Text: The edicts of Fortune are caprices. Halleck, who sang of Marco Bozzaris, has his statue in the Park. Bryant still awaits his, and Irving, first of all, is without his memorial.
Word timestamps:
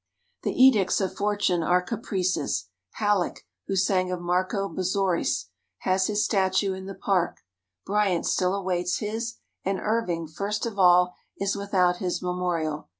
The 0.41 0.59
edicts 0.59 0.99
of 0.99 1.15
Fortune 1.15 1.61
are 1.61 1.79
caprices. 1.79 2.69
Halleck, 2.93 3.45
who 3.67 3.75
sang 3.75 4.09
of 4.11 4.19
Marco 4.19 4.67
Bozzaris, 4.67 5.49
has 5.81 6.07
his 6.07 6.25
statue 6.25 6.73
in 6.73 6.87
the 6.87 6.95
Park. 6.95 7.41
Bryant 7.85 8.25
still 8.25 8.55
awaits 8.55 8.97
his, 8.97 9.35
and 9.63 9.79
Irving, 9.79 10.25
first 10.27 10.65
of 10.65 10.79
all, 10.79 11.13
is 11.37 11.55
without 11.55 11.97
his 11.97 12.19
memorial. 12.19 12.89